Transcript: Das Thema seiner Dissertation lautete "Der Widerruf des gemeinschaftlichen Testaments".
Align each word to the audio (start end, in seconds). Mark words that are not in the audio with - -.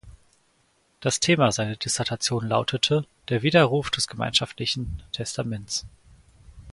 Das 0.99 1.19
Thema 1.19 1.51
seiner 1.51 1.75
Dissertation 1.75 2.47
lautete 2.47 3.05
"Der 3.29 3.43
Widerruf 3.43 3.91
des 3.91 4.07
gemeinschaftlichen 4.07 5.03
Testaments". 5.11 5.85